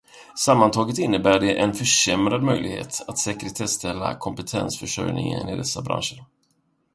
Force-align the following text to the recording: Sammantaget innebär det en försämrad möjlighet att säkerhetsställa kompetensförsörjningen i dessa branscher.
Sammantaget 0.39 0.97
innebär 0.97 1.39
det 1.39 1.55
en 1.57 1.73
försämrad 1.73 2.43
möjlighet 2.43 3.01
att 3.07 3.17
säkerhetsställa 3.17 4.15
kompetensförsörjningen 4.15 5.49
i 5.49 5.55
dessa 5.55 5.81
branscher. 5.81 6.25